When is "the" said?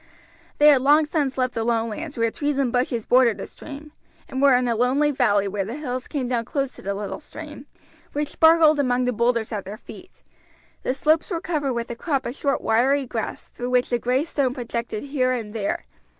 1.53-1.63, 3.37-3.45, 5.63-5.75, 6.81-6.95, 9.05-9.13, 10.81-10.95, 13.91-13.99